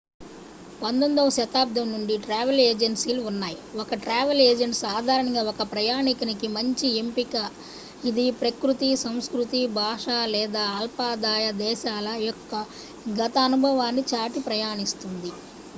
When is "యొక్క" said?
12.27-12.53